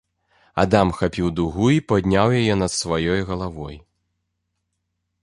[0.61, 3.75] Адам хапіў дугу і падняў яе над сваёй галавой.